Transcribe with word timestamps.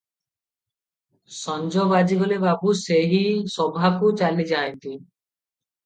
ସଞ୍ଜ 1.41 1.85
ବାଜିଗଲେ 1.93 2.41
ବାବୁ 2.47 2.75
ସେହି 2.83 3.23
ସଭାକୁ 3.61 4.15
ଚାଲିଯାନ୍ତି। 4.25 5.01